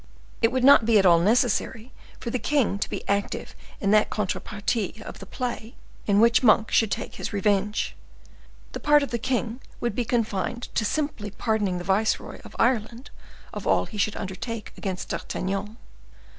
[0.41, 4.09] It would not be at all necessary for the king to be active in that
[4.09, 5.75] contrepartie of the play
[6.07, 7.95] in which Monk should take his revenge.
[8.71, 13.11] The part of the king would be confined to simply pardoning the viceroy of Ireland
[13.53, 15.77] all he should undertake against D'Artagnan.